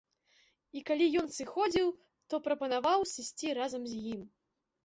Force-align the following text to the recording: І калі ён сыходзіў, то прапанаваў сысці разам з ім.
І 0.79 0.81
калі 0.87 1.09
ён 1.21 1.27
сыходзіў, 1.35 1.87
то 2.33 2.39
прапанаваў 2.47 3.07
сысці 3.15 3.55
разам 3.59 3.83
з 3.93 4.01
ім. 4.17 4.21